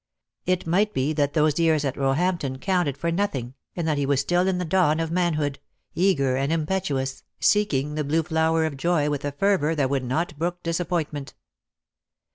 [0.47, 4.07] It might be that those years at Roehampton counted for no thing, and that he
[4.07, 5.59] was still in the dawn of man hood,
[5.93, 9.03] eager and impetuous, seeking the blue flower I 86 DEAD LOVE HAS CHAINS.
[9.03, 11.35] of joy with a fervour that would not brook dis appointment.